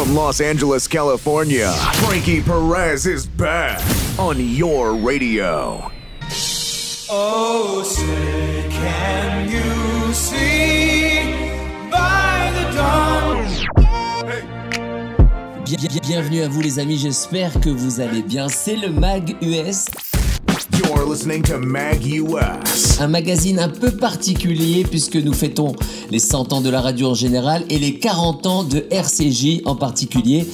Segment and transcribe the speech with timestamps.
[0.00, 1.70] From Los Angeles, California,
[2.06, 3.78] Frankie Perez is back
[4.18, 5.90] on your radio.
[7.10, 11.34] Oh, say, can you see
[11.90, 13.66] by the dawn's
[15.66, 18.48] Bien- bien- bienvenue à vous les amis, j'espère que vous allez bien.
[18.48, 19.84] C'est le Mag US,
[20.80, 23.00] You're listening to Mag US.
[23.00, 25.74] un magazine un peu particulier puisque nous fêtons
[26.10, 29.74] les 100 ans de la radio en général et les 40 ans de RCJ en
[29.74, 30.46] particulier.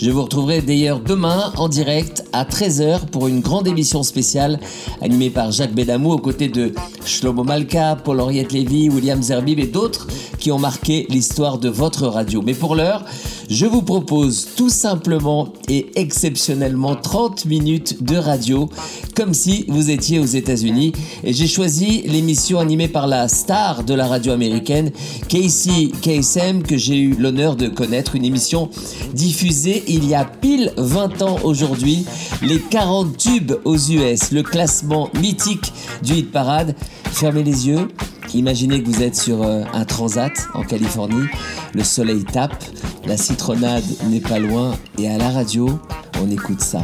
[0.00, 4.60] Je vous retrouverai d'ailleurs demain en direct à 13h pour une grande émission spéciale
[5.02, 6.72] animée par Jacques Bédamou aux côtés de
[7.04, 10.06] Shlomo Malka, Paul-Henriette Lévy, William Zerbib et d'autres
[10.38, 12.42] qui ont marqué l'histoire de votre radio.
[12.42, 13.04] Mais pour l'heure,
[13.50, 18.70] je vous propose tout simplement et exceptionnellement 30 minutes de radio,
[19.14, 20.92] comme si vous étiez aux États-Unis.
[21.24, 24.90] Et j'ai choisi l'émission animée par la star de la radio américaine,
[25.28, 28.16] Casey Kasem, que j'ai eu l'honneur de connaître.
[28.16, 28.68] Une émission
[29.14, 32.04] diffusée il y a pile 20 ans aujourd'hui.
[32.42, 35.72] Les 40 tubes aux US, le classement mythique
[36.02, 36.74] du hit parade.
[37.12, 37.88] Fermez les yeux.
[38.34, 41.26] Imaginez que vous êtes sur euh, un transat en Californie,
[41.74, 42.64] le soleil tape,
[43.04, 45.80] la citronnade n'est pas loin et à la radio,
[46.22, 46.82] on écoute ça.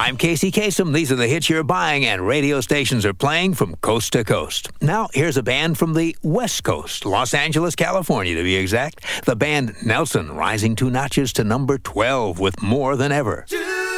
[0.00, 0.94] I'm Casey Kasem.
[0.94, 4.70] These are the hits you're buying and radio stations are playing from coast to coast.
[4.80, 9.04] Now, here's a band from the West Coast, Los Angeles, California to be exact.
[9.26, 13.44] The band Nelson rising two notches to number 12 with More Than Ever.
[13.46, 13.89] Do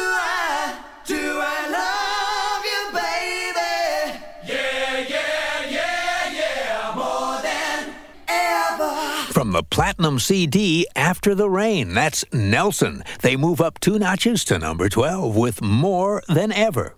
[9.53, 13.03] the Platinum CD After the Rain, that's Nelson.
[13.21, 16.95] They move up two notches to number 12 with More Than Ever.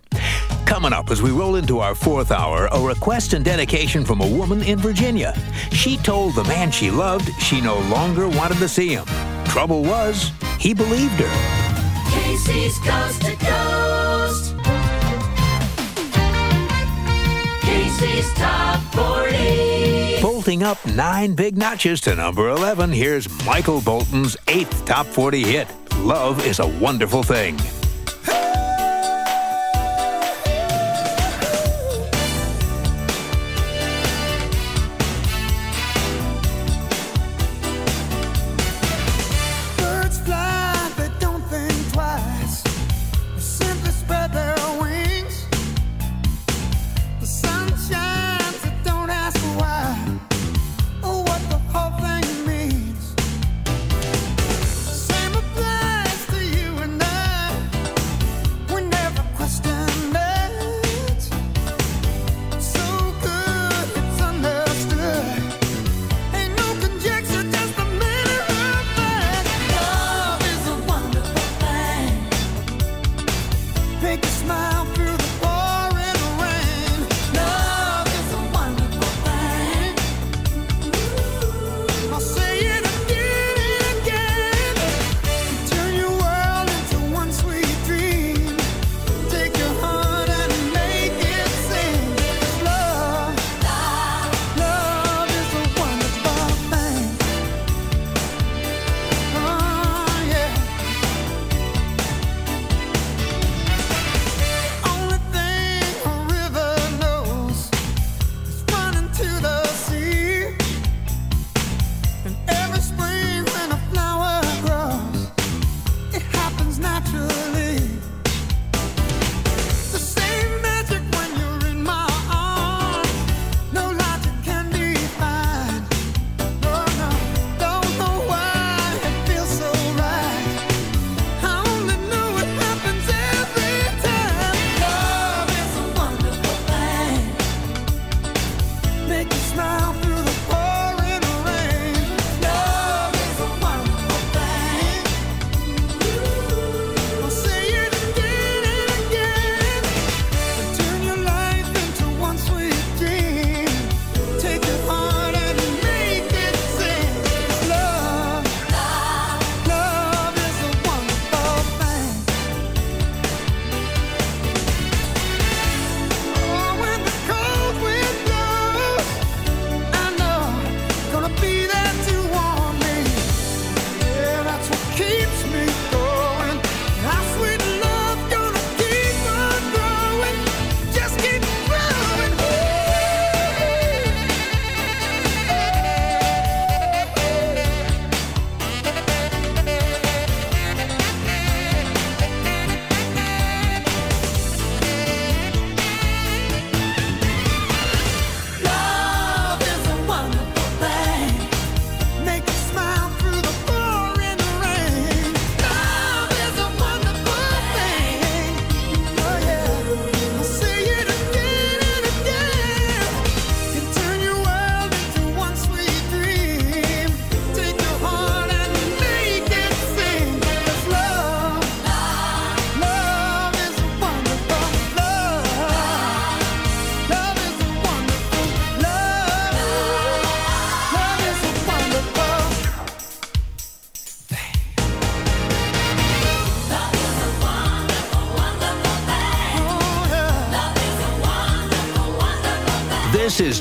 [0.64, 4.26] Coming up as we roll into our fourth hour, a request and dedication from a
[4.26, 5.38] woman in Virginia.
[5.70, 9.04] She told the man she loved she no longer wanted to see him.
[9.44, 12.10] Trouble was, he believed her.
[12.10, 14.54] Casey's Coast to Coast.
[17.60, 19.75] Casey's Top 40.
[20.46, 25.66] Up nine big notches to number 11, here's Michael Bolton's eighth top 40 hit
[25.98, 27.58] Love is a Wonderful Thing.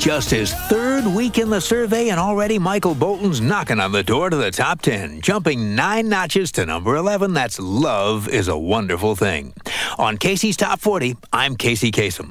[0.06, 4.30] Just his third week in the survey, and already Michael Bolton's knocking on the door
[4.30, 7.34] to the top 10, jumping nine notches to number 11.
[7.34, 9.56] That's Love is a Wonderful Thing.
[9.98, 12.28] On Casey's Top 40, I'm Casey Kasem.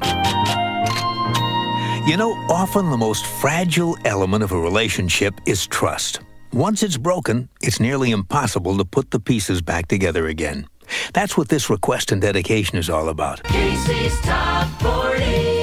[2.06, 6.20] You know, often the most fragile element of a relationship is trust.
[6.52, 10.68] Once it's broken, it's nearly impossible to put the pieces back together again.
[11.12, 13.42] That's what this request and dedication is all about.
[13.42, 15.53] Casey's Top 40.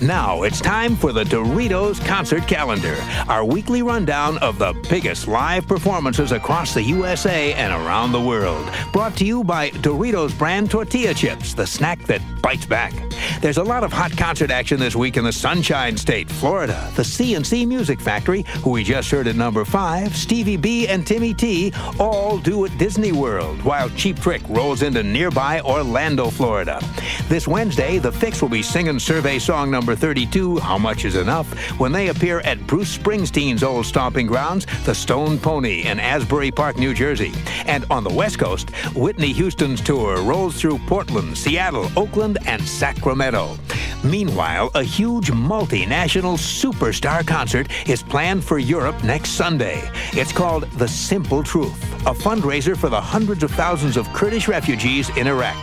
[0.00, 2.96] Now it's time for the Doritos Concert Calendar,
[3.26, 8.70] our weekly rundown of the biggest live performances across the USA and around the world.
[8.92, 12.94] Brought to you by Doritos brand tortilla chips, the snack that bites back.
[13.40, 16.92] There's a lot of hot concert action this week in the Sunshine State, Florida.
[16.94, 21.34] The C+C Music Factory, who we just heard at number five, Stevie B and Timmy
[21.34, 26.80] T, all do at Disney World, while Cheap Trick rolls into nearby Orlando, Florida.
[27.28, 31.52] This Wednesday, the Fixx will be singing survey song number 32, How Much Is Enough,
[31.80, 36.76] when they appear at Bruce Springsteen's old stomping grounds, the Stone Pony in Asbury Park,
[36.76, 37.32] New Jersey.
[37.66, 43.58] And on the West Coast, Whitney Houston's tour rolls through Portland, Seattle, Oakland, and Sacramento.
[44.04, 49.90] Meanwhile, a huge multinational superstar concert is planned for Europe next Sunday.
[50.12, 55.08] It's called The Simple Truth, a fundraiser for the hundreds of thousands of Kurdish refugees
[55.16, 55.56] in Iraq.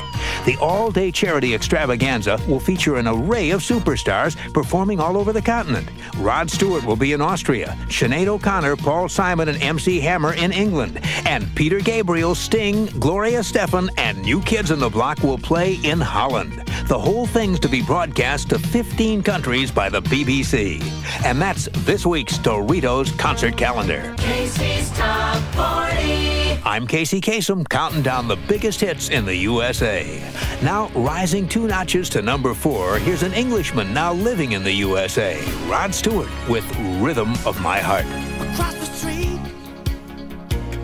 [0.45, 5.41] The all day charity extravaganza will feature an array of superstars performing all over the
[5.41, 5.89] continent.
[6.17, 10.99] Rod Stewart will be in Austria, Sinead O'Connor, Paul Simon, and MC Hammer in England.
[11.25, 15.99] And Peter Gabriel, Sting, Gloria Estefan, and New Kids on the Block will play in
[15.99, 16.61] Holland.
[16.87, 20.83] The whole thing's to be broadcast to 15 countries by the BBC.
[21.25, 24.13] And that's this week's Doritos concert calendar.
[24.19, 26.24] Casey's Top 40.
[26.67, 30.19] I'm Casey Kasem, counting down the biggest hits in the USA.
[30.63, 35.39] Now, rising two notches to number four, here's an Englishman now living in the USA,
[35.67, 36.65] Rod Stewart, with
[36.99, 38.07] Rhythm of My Heart.
[38.49, 39.39] Across the street,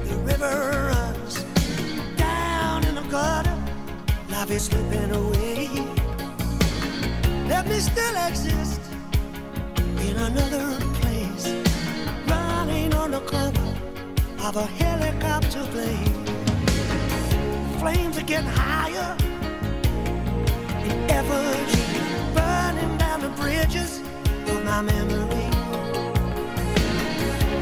[0.05, 1.43] the river runs
[2.15, 3.57] down in the gutter.
[4.29, 5.67] Life is slipping away.
[7.47, 8.81] Let me still exist
[9.79, 10.80] in another
[14.43, 16.25] of a helicopter plane.
[17.79, 19.15] Flames are getting higher
[20.83, 21.83] in effigy,
[22.33, 23.99] burning down the bridges
[24.47, 25.47] of my memory.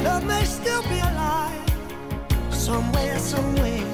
[0.04, 1.70] Love may still be alive
[2.50, 3.86] somewhere, somewhere,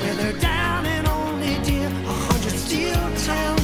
[0.00, 2.94] where they're down and only dear a hundred steel
[3.26, 3.57] towns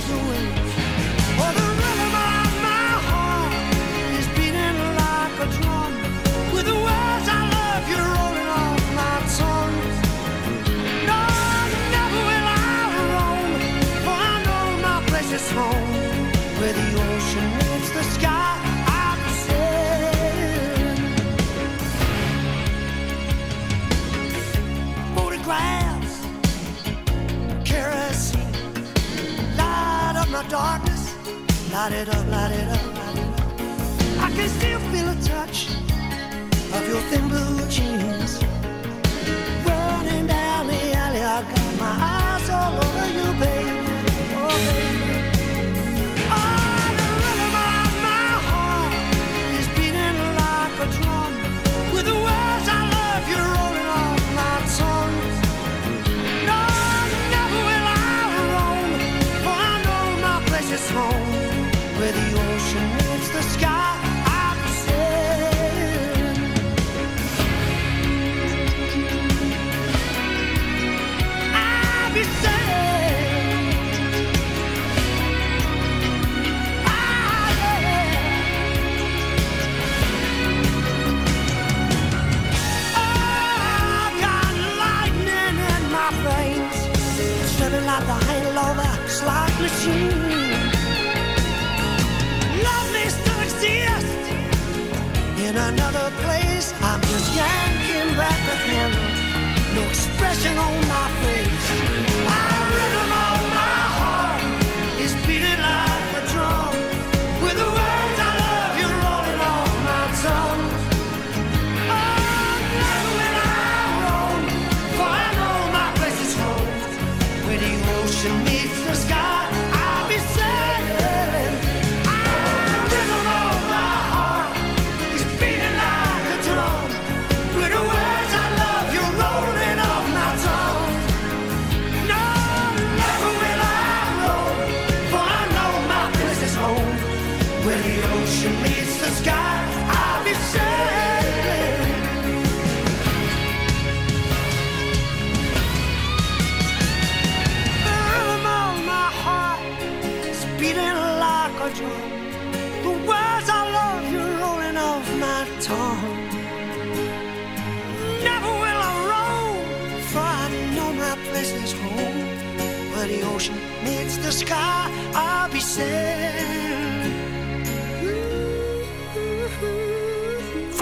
[30.55, 31.05] darkness,
[31.73, 32.87] light light it up, light it up.
[34.27, 35.59] I can still feel a touch
[36.77, 38.24] of your thin blue jeans,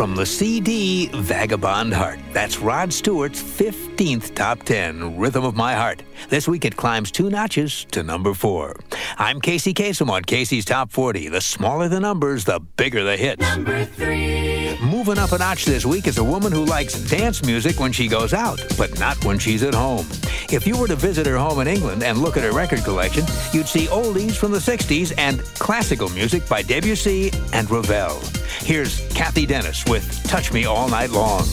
[0.03, 2.22] From the CD Vagabond Heart.
[2.33, 6.03] That's Rod Stewart's 15th top 10 Rhythm of My Heart.
[6.31, 8.81] This week it climbs two notches to number four.
[9.19, 11.29] I'm Casey Kasem on Casey's Top 40.
[11.29, 13.43] The smaller the numbers, the bigger the hits.
[13.43, 14.79] Number three.
[14.81, 18.09] Moving up a notch this week is a woman who likes dance music when she
[18.09, 20.07] goes out, but not when she's at home.
[20.51, 23.25] If you were to visit her home in England and look at her record collection,
[23.53, 28.21] you'd see oldies from the 60s and classical music by Debussy and Ravel.
[28.61, 31.47] Here's Cathy Dennis with Touch Me All Night Long.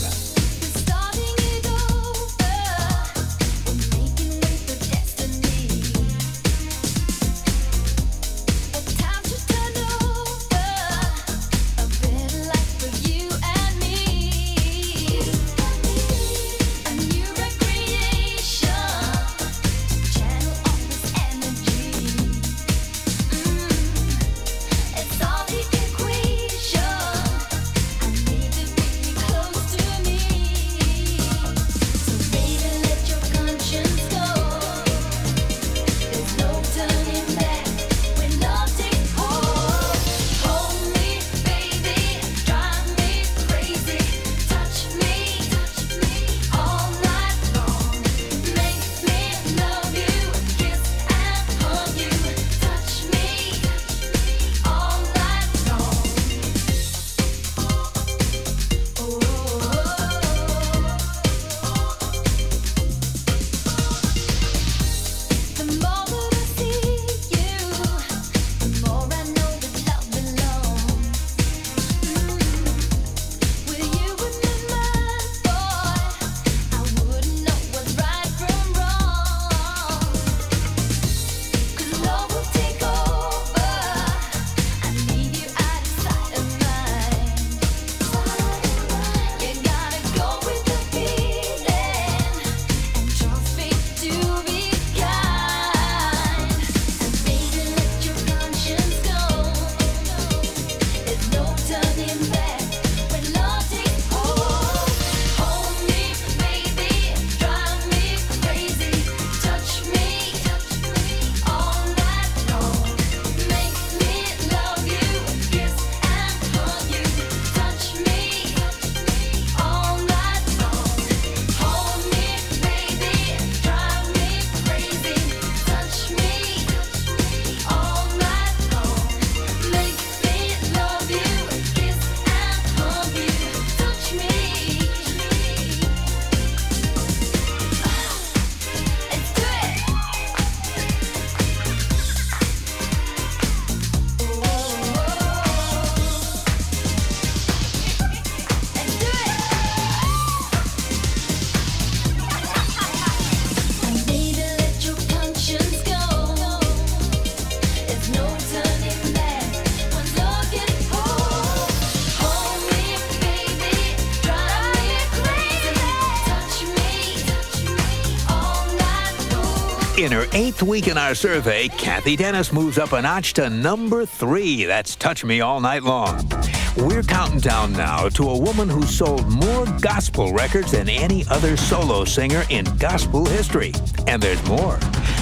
[170.31, 174.63] Eighth week in our survey, Cathy Dennis moves up a notch to number three.
[174.63, 176.29] That's Touch Me All Night Long.
[176.77, 181.57] We're counting down now to a woman who sold more gospel records than any other
[181.57, 183.73] solo singer in gospel history.
[184.05, 184.77] And there's more.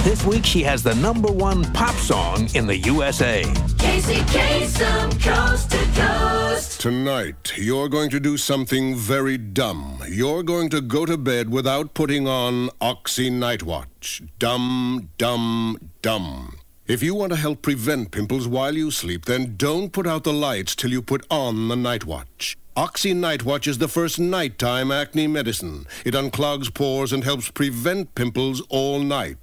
[0.08, 3.44] This week, she has the number one pop song in the USA.
[3.78, 6.80] Casey Kasem, coast to coast.
[6.80, 10.02] Tonight, you're going to do something very dumb.
[10.08, 14.24] You're going to go to bed without putting on Oxy Night Watch.
[14.40, 16.56] Dumb, dumb, dumb.
[16.88, 20.32] If you want to help prevent pimples while you sleep, then don't put out the
[20.32, 22.58] lights till you put on the Night Watch.
[22.78, 25.86] Oxy Night Watch is the first nighttime acne medicine.
[26.06, 29.38] It unclogs pores and helps prevent pimples all night.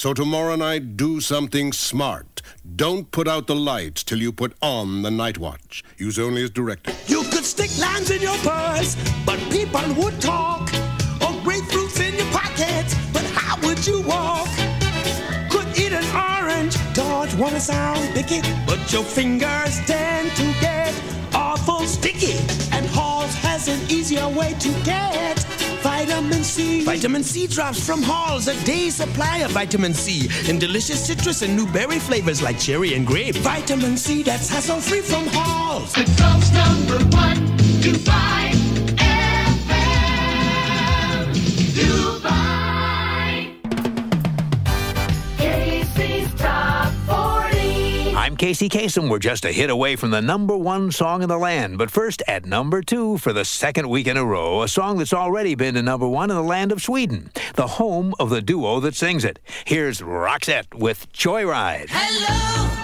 [0.00, 2.40] So tomorrow night, do something smart.
[2.74, 5.84] Don't put out the lights till you put on the Night Watch.
[5.98, 6.94] Use only as directed.
[7.06, 10.62] You could stick lines in your purse, but people would talk.
[11.20, 14.48] Or grapefruits in your pockets, but how would you walk?
[15.50, 20.94] Could eat an orange, George wanna sound picky, but your fingers tend to get
[21.34, 22.38] awful sticky.
[22.72, 25.44] And Halls has an easier way to get
[26.40, 26.84] vitamin C.
[26.84, 31.54] Vitamin C drops from Halls, a day's supply of vitamin C in delicious citrus and
[31.54, 33.36] newberry flavors like cherry and grape.
[33.36, 35.92] Vitamin C that's hassle free from Halls.
[35.92, 37.36] The coast number one,
[37.82, 38.59] Dubai FM.
[48.40, 51.76] Casey Kasem, we're just a hit away from the number one song in the land.
[51.76, 55.12] But first, at number two for the second week in a row, a song that's
[55.12, 58.80] already been to number one in the land of Sweden, the home of the duo
[58.80, 59.40] that sings it.
[59.66, 61.88] Here's Roxette with Joyride.
[61.90, 62.79] Hello,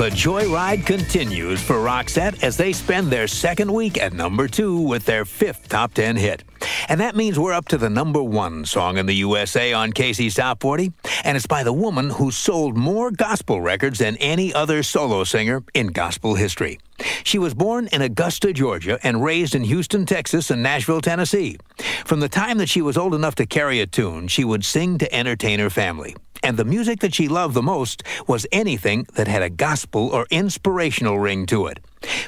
[0.00, 5.04] The joyride continues for Roxette as they spend their second week at number two with
[5.04, 6.42] their fifth top 10 hit.
[6.88, 10.36] And that means we're up to the number one song in the USA on Casey's
[10.36, 10.90] Top 40.
[11.22, 15.62] And it's by the woman who sold more gospel records than any other solo singer
[15.74, 16.78] in gospel history.
[17.24, 21.58] She was born in Augusta, Georgia, and raised in Houston, Texas, and Nashville, Tennessee.
[22.04, 24.98] From the time that she was old enough to carry a tune, she would sing
[24.98, 26.16] to entertain her family.
[26.42, 30.26] And the music that she loved the most was anything that had a gospel or
[30.30, 31.80] inspirational ring to it.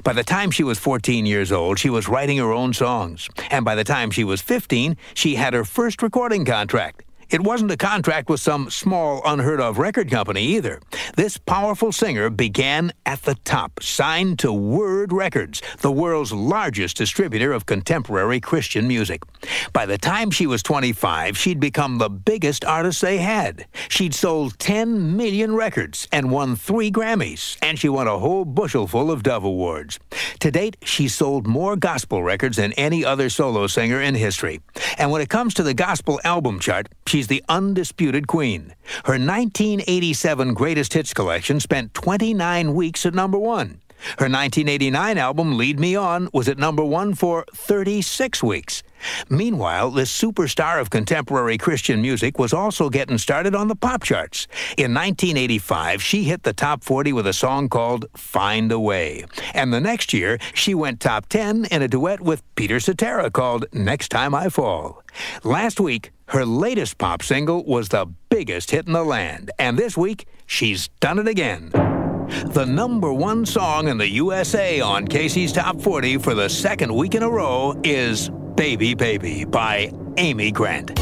[0.05, 3.29] By the time she was 14 years old, she was writing her own songs.
[3.51, 7.05] And by the time she was 15, she had her first recording contract.
[7.33, 10.83] It wasn't a contract with some small, unheard of record company either.
[11.17, 17.55] This powerful singer began at the top, signed to Word Records, the world's largest distributor
[17.55, 19.23] of contemporary Christian music.
[19.73, 23.67] By the time she was 25, she'd become the biggest artist they had.
[23.89, 28.87] She'd sold 10 million records and won three Grammys, and she won a whole bushel
[28.87, 29.99] full of Dove Awards.
[30.41, 34.61] To date, she's sold more gospel records than any other solo singer in history.
[34.99, 38.75] And when it comes to the gospel album chart, she's the undisputed queen.
[39.05, 43.82] Her 1987 greatest hits collection spent 29 weeks at number one.
[44.19, 48.83] Her 1989 album, Lead Me On, was at number one for 36 weeks.
[49.29, 54.47] Meanwhile, this superstar of contemporary Christian music was also getting started on the pop charts.
[54.77, 59.25] In 1985, she hit the top 40 with a song called Find a Way.
[59.55, 63.67] And the next year, she went top 10 in a duet with Peter Cetera called
[63.73, 65.03] Next Time I Fall.
[65.43, 69.51] Last week, her latest pop single was the biggest hit in the land.
[69.59, 71.73] And this week, she's done it again.
[72.47, 77.15] The number one song in the USA on Casey's Top 40 for the second week
[77.15, 80.99] in a row is Baby Baby by Amy Grant.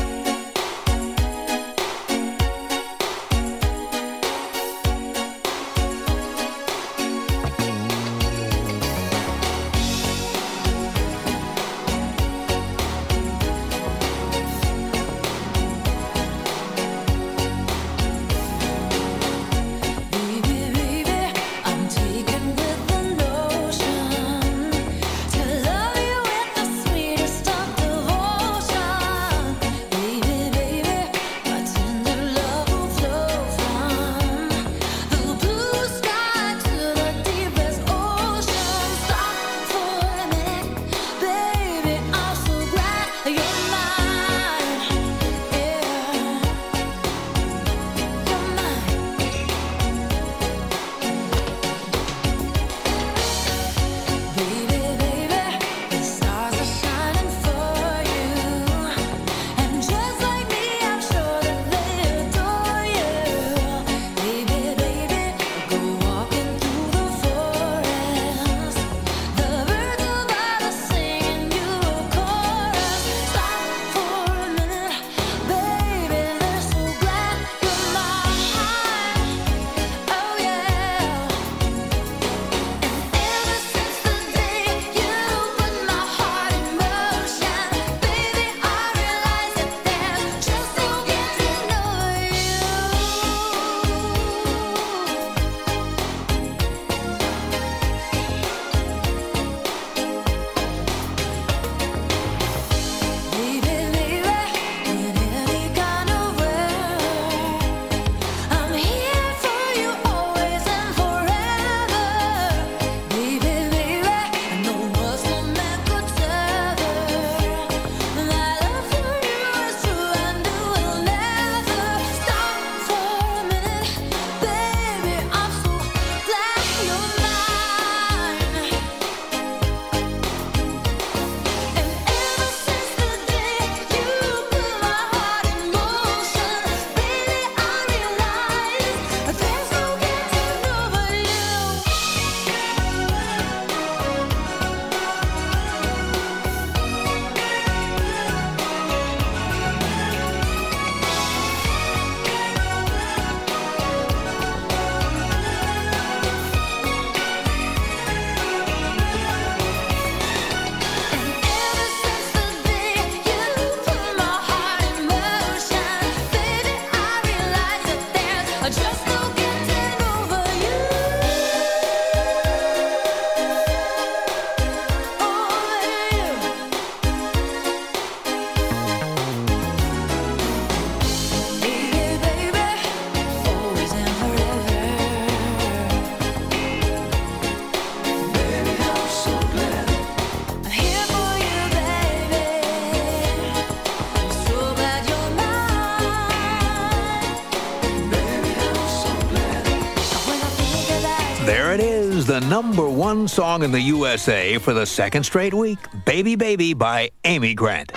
[203.61, 207.93] Song in the USA for the second straight week Baby Baby by Amy Grant.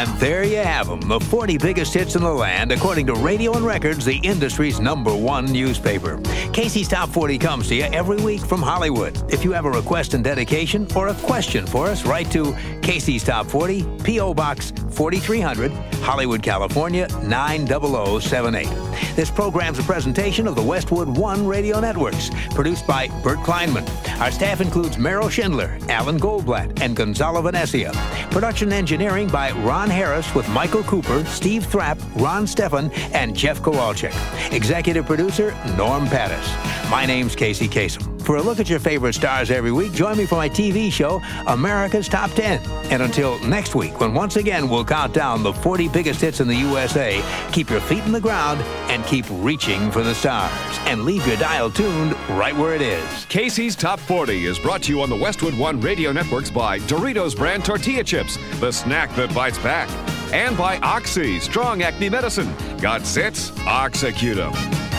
[0.00, 3.52] And there you have them, the 40 biggest hits in the land, according to Radio
[3.52, 6.18] and Records, the industry's number one newspaper.
[6.54, 9.30] Casey's Top 40 comes to you every week from Hollywood.
[9.30, 13.24] If you have a request and dedication or a question for us, write to Casey's
[13.24, 14.32] Top 40, P.O.
[14.32, 15.70] Box 4300,
[16.02, 18.89] Hollywood, California 90078.
[19.14, 23.88] This program's a presentation of the Westwood One Radio Networks, produced by Bert Kleinman.
[24.20, 27.92] Our staff includes Merrill Schindler, Alan Goldblatt, and Gonzalo Venecia.
[28.30, 34.14] Production engineering by Ron Harris with Michael Cooper, Steve Thrapp, Ron Stefan, and Jeff Kowalczyk.
[34.52, 36.90] Executive producer Norm Pattiz.
[36.90, 38.09] My name's Casey Kasem.
[38.24, 41.20] For a look at your favorite stars every week, join me for my TV show,
[41.46, 42.60] America's Top 10.
[42.90, 46.46] And until next week, when once again we'll count down the 40 biggest hits in
[46.46, 50.52] the USA, keep your feet in the ground and keep reaching for the stars.
[50.86, 53.24] And leave your dial tuned right where it is.
[53.26, 57.36] Casey's Top 40 is brought to you on the Westwood One Radio Networks by Doritos
[57.36, 59.88] brand tortilla chips, the snack that bites back.
[60.32, 62.54] And by Oxy, strong acne medicine.
[62.80, 63.50] Got zits?
[63.66, 64.89] Oxecute 'em.